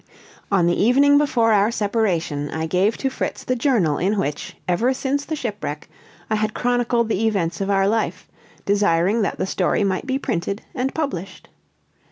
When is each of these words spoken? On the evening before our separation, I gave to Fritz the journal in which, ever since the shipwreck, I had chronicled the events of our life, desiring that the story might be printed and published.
On 0.51 0.65
the 0.65 0.81
evening 0.81 1.19
before 1.19 1.53
our 1.53 1.69
separation, 1.69 2.49
I 2.49 2.65
gave 2.65 2.97
to 2.97 3.09
Fritz 3.11 3.43
the 3.43 3.55
journal 3.55 3.99
in 3.99 4.17
which, 4.17 4.57
ever 4.67 4.95
since 4.95 5.23
the 5.25 5.35
shipwreck, 5.35 5.87
I 6.27 6.33
had 6.37 6.55
chronicled 6.55 7.07
the 7.07 7.27
events 7.27 7.61
of 7.61 7.69
our 7.69 7.87
life, 7.87 8.27
desiring 8.65 9.21
that 9.21 9.37
the 9.37 9.45
story 9.45 9.83
might 9.83 10.07
be 10.07 10.17
printed 10.17 10.63
and 10.73 10.91
published. 10.95 11.49